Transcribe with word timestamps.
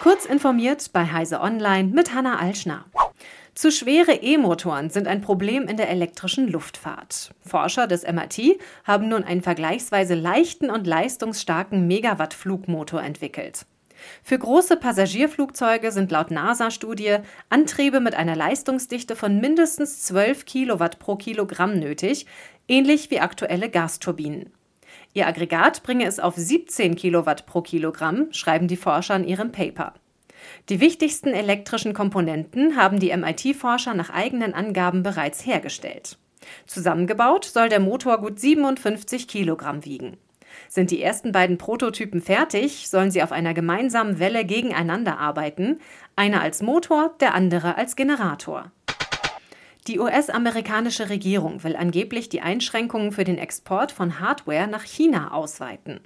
Kurz 0.00 0.24
informiert 0.24 0.94
bei 0.94 1.04
Heise 1.04 1.42
Online 1.42 1.90
mit 1.90 2.14
Hanna 2.14 2.38
Alschner. 2.38 2.86
Zu 3.52 3.70
schwere 3.70 4.14
E-Motoren 4.14 4.88
sind 4.88 5.06
ein 5.06 5.20
Problem 5.20 5.68
in 5.68 5.76
der 5.76 5.90
elektrischen 5.90 6.48
Luftfahrt. 6.48 7.34
Forscher 7.42 7.86
des 7.86 8.10
MIT 8.10 8.58
haben 8.84 9.10
nun 9.10 9.24
einen 9.24 9.42
vergleichsweise 9.42 10.14
leichten 10.14 10.70
und 10.70 10.86
leistungsstarken 10.86 11.86
Megawatt-Flugmotor 11.86 13.02
entwickelt. 13.02 13.66
Für 14.22 14.38
große 14.38 14.78
Passagierflugzeuge 14.78 15.92
sind 15.92 16.10
laut 16.10 16.30
NASA-Studie 16.30 17.18
Antriebe 17.50 18.00
mit 18.00 18.14
einer 18.14 18.36
Leistungsdichte 18.36 19.16
von 19.16 19.38
mindestens 19.38 20.00
12 20.04 20.46
Kilowatt 20.46 20.98
pro 20.98 21.16
Kilogramm 21.16 21.78
nötig, 21.78 22.24
ähnlich 22.68 23.10
wie 23.10 23.20
aktuelle 23.20 23.68
Gasturbinen. 23.68 24.50
Ihr 25.12 25.26
Aggregat 25.26 25.82
bringe 25.82 26.06
es 26.06 26.20
auf 26.20 26.36
17 26.36 26.94
Kilowatt 26.94 27.46
pro 27.46 27.62
Kilogramm, 27.62 28.28
schreiben 28.32 28.68
die 28.68 28.76
Forscher 28.76 29.16
in 29.16 29.24
ihrem 29.24 29.50
Paper. 29.50 29.94
Die 30.68 30.80
wichtigsten 30.80 31.30
elektrischen 31.34 31.94
Komponenten 31.94 32.76
haben 32.76 33.00
die 33.00 33.14
MIT-Forscher 33.14 33.94
nach 33.94 34.10
eigenen 34.10 34.54
Angaben 34.54 35.02
bereits 35.02 35.44
hergestellt. 35.44 36.16
Zusammengebaut 36.66 37.44
soll 37.44 37.68
der 37.68 37.80
Motor 37.80 38.18
gut 38.18 38.38
57 38.38 39.28
Kilogramm 39.28 39.84
wiegen. 39.84 40.16
Sind 40.68 40.90
die 40.90 41.02
ersten 41.02 41.32
beiden 41.32 41.58
Prototypen 41.58 42.20
fertig, 42.20 42.88
sollen 42.88 43.10
sie 43.10 43.22
auf 43.22 43.32
einer 43.32 43.54
gemeinsamen 43.54 44.18
Welle 44.18 44.44
gegeneinander 44.44 45.18
arbeiten, 45.18 45.78
einer 46.16 46.40
als 46.40 46.62
Motor, 46.62 47.14
der 47.20 47.34
andere 47.34 47.76
als 47.76 47.96
Generator. 47.96 48.72
Die 49.86 49.98
US-amerikanische 49.98 51.08
Regierung 51.08 51.64
will 51.64 51.74
angeblich 51.74 52.28
die 52.28 52.42
Einschränkungen 52.42 53.12
für 53.12 53.24
den 53.24 53.38
Export 53.38 53.92
von 53.92 54.20
Hardware 54.20 54.68
nach 54.68 54.84
China 54.84 55.32
ausweiten. 55.32 56.00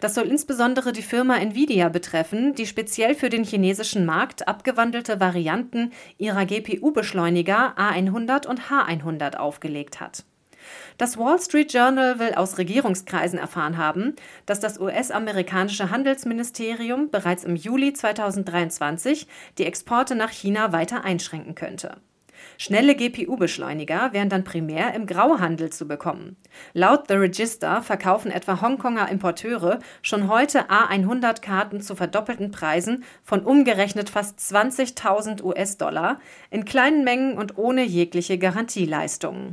Das 0.00 0.14
soll 0.14 0.24
insbesondere 0.24 0.92
die 0.92 1.02
Firma 1.02 1.36
Nvidia 1.36 1.88
betreffen, 1.88 2.54
die 2.54 2.66
speziell 2.66 3.14
für 3.14 3.30
den 3.30 3.44
chinesischen 3.44 4.04
Markt 4.04 4.46
abgewandelte 4.46 5.18
Varianten 5.18 5.92
ihrer 6.18 6.44
GPU-Beschleuniger 6.44 7.74
A100 7.78 8.46
und 8.46 8.62
H100 8.70 9.36
aufgelegt 9.36 10.00
hat. 10.00 10.24
Das 10.98 11.16
Wall 11.16 11.40
Street 11.40 11.72
Journal 11.72 12.18
will 12.18 12.34
aus 12.34 12.58
Regierungskreisen 12.58 13.38
erfahren 13.38 13.76
haben, 13.76 14.16
dass 14.46 14.60
das 14.60 14.80
US-amerikanische 14.80 15.90
Handelsministerium 15.90 17.10
bereits 17.10 17.44
im 17.44 17.56
Juli 17.56 17.92
2023 17.92 19.26
die 19.58 19.64
Exporte 19.64 20.16
nach 20.16 20.30
China 20.30 20.72
weiter 20.72 21.04
einschränken 21.04 21.54
könnte. 21.54 21.96
Schnelle 22.58 22.94
GPU-Beschleuniger 22.94 24.12
wären 24.12 24.28
dann 24.28 24.44
primär 24.44 24.94
im 24.94 25.06
Grauhandel 25.06 25.70
zu 25.70 25.86
bekommen. 25.86 26.36
Laut 26.72 27.08
The 27.08 27.14
Register 27.14 27.82
verkaufen 27.82 28.30
etwa 28.30 28.60
Hongkonger 28.60 29.08
Importeure 29.10 29.78
schon 30.02 30.28
heute 30.28 30.70
A100-Karten 30.70 31.80
zu 31.80 31.94
verdoppelten 31.94 32.50
Preisen 32.50 33.04
von 33.22 33.40
umgerechnet 33.40 34.10
fast 34.10 34.38
20.000 34.38 35.42
US-Dollar 35.42 36.20
in 36.50 36.64
kleinen 36.64 37.04
Mengen 37.04 37.38
und 37.38 37.58
ohne 37.58 37.84
jegliche 37.84 38.38
Garantieleistungen. 38.38 39.50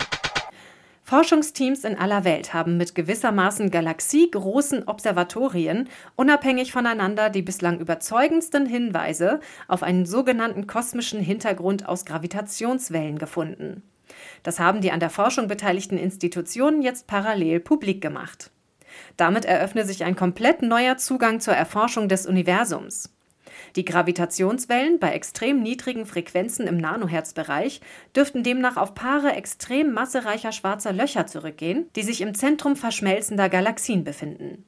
Forschungsteams 1.06 1.84
in 1.84 1.98
aller 1.98 2.24
Welt 2.24 2.54
haben 2.54 2.78
mit 2.78 2.96
gewissermaßen 2.96 3.70
galaxiegroßen 3.70 4.88
Observatorien 4.88 5.90
unabhängig 6.16 6.72
voneinander 6.72 7.30
die 7.30 7.42
bislang 7.42 7.80
überzeugendsten 7.80 8.66
Hinweise 8.66 9.42
auf 9.68 9.84
einen 9.84 10.06
sogenannten 10.06 10.66
kosmischen 10.66 11.20
Hintergrund 11.20 11.90
aus 11.90 12.06
Gravitationswellen 12.06 13.20
gefunden. 13.20 13.84
Das 14.44 14.60
haben 14.60 14.80
die 14.80 14.92
an 14.92 15.02
der 15.02 15.10
Forschung 15.10 15.50
beteiligten 15.50 15.98
Institutionen 15.98 16.82
jetzt 16.82 17.06
parallel 17.06 17.60
publik 17.60 18.02
gemacht. 18.02 18.50
Damit 19.18 19.44
eröffne 19.44 19.86
sich 19.86 20.06
ein 20.06 20.16
komplett 20.16 20.62
neuer 20.62 20.98
Zugang 20.98 21.42
zur 21.42 21.54
Erforschung 21.54 22.08
des 22.08 22.26
Universums. 22.26 23.13
Die 23.76 23.86
Gravitationswellen 23.86 25.00
bei 25.00 25.12
extrem 25.12 25.62
niedrigen 25.62 26.06
Frequenzen 26.06 26.68
im 26.68 26.78
Nanohertzbereich 26.78 27.82
dürften 28.16 28.44
demnach 28.44 28.78
auf 28.78 28.94
Paare 28.94 29.34
extrem 29.34 29.92
massereicher 29.94 30.52
schwarzer 30.52 30.94
Löcher 30.94 31.28
zurückgehen, 31.28 31.88
die 31.96 32.04
sich 32.04 32.22
im 32.22 32.36
Zentrum 32.36 32.76
verschmelzender 32.76 33.50
Galaxien 33.50 34.04
befinden. 34.04 34.66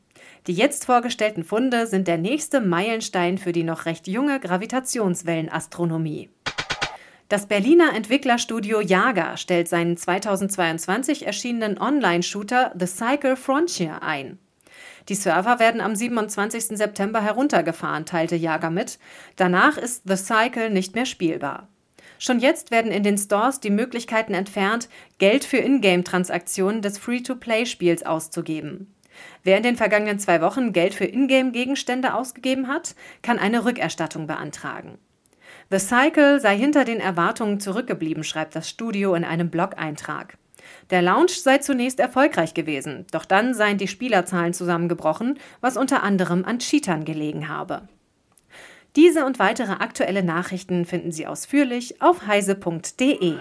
Die 0.47 0.53
jetzt 0.53 0.85
vorgestellten 0.85 1.43
Funde 1.43 1.87
sind 1.87 2.07
der 2.07 2.17
nächste 2.17 2.61
Meilenstein 2.61 3.37
für 3.37 3.51
die 3.51 3.63
noch 3.63 3.85
recht 3.85 4.07
junge 4.07 4.39
Gravitationswellenastronomie. 4.39 6.29
Das 7.27 7.47
Berliner 7.47 7.95
Entwicklerstudio 7.95 8.81
Jager 8.81 9.37
stellt 9.37 9.67
seinen 9.67 9.97
2022 9.97 11.25
erschienenen 11.25 11.79
Online-Shooter 11.79 12.73
The 12.77 12.85
Cycle 12.85 13.35
Frontier 13.35 14.03
ein. 14.03 14.37
Die 15.09 15.15
Server 15.15 15.59
werden 15.59 15.81
am 15.81 15.95
27. 15.95 16.77
September 16.77 17.21
heruntergefahren, 17.21 18.05
teilte 18.05 18.35
Jager 18.35 18.71
mit. 18.71 18.97
Danach 19.35 19.77
ist 19.77 20.03
The 20.05 20.15
Cycle 20.15 20.69
nicht 20.69 20.95
mehr 20.95 21.05
spielbar. 21.05 21.67
Schon 22.17 22.39
jetzt 22.39 22.71
werden 22.71 22.91
in 22.91 23.03
den 23.03 23.17
Stores 23.17 23.59
die 23.59 23.69
Möglichkeiten 23.69 24.33
entfernt, 24.33 24.89
Geld 25.17 25.43
für 25.43 25.57
Ingame-Transaktionen 25.57 26.81
des 26.81 26.97
Free-to-Play-Spiels 26.97 28.03
auszugeben. 28.03 28.93
Wer 29.43 29.57
in 29.57 29.63
den 29.63 29.77
vergangenen 29.77 30.19
zwei 30.19 30.41
Wochen 30.41 30.73
Geld 30.73 30.93
für 30.93 31.05
Ingame-Gegenstände 31.05 32.13
ausgegeben 32.13 32.67
hat, 32.67 32.95
kann 33.21 33.39
eine 33.39 33.65
Rückerstattung 33.65 34.27
beantragen. 34.27 34.97
The 35.69 35.79
Cycle 35.79 36.39
sei 36.39 36.57
hinter 36.57 36.85
den 36.85 36.99
Erwartungen 36.99 37.59
zurückgeblieben, 37.59 38.23
schreibt 38.23 38.55
das 38.55 38.69
Studio 38.69 39.13
in 39.15 39.23
einem 39.23 39.49
Blog-Eintrag. 39.49 40.37
Der 40.89 41.01
Launch 41.01 41.41
sei 41.41 41.57
zunächst 41.59 41.99
erfolgreich 41.99 42.53
gewesen, 42.53 43.05
doch 43.11 43.25
dann 43.25 43.53
seien 43.53 43.77
die 43.77 43.87
Spielerzahlen 43.87 44.53
zusammengebrochen, 44.53 45.39
was 45.61 45.77
unter 45.77 46.03
anderem 46.03 46.45
an 46.45 46.59
Cheatern 46.59 47.05
gelegen 47.05 47.49
habe. 47.49 47.87
Diese 48.95 49.25
und 49.25 49.39
weitere 49.39 49.73
aktuelle 49.73 50.23
Nachrichten 50.23 50.85
finden 50.85 51.11
Sie 51.11 51.27
ausführlich 51.27 52.01
auf 52.01 52.27
heise.de. 52.27 53.35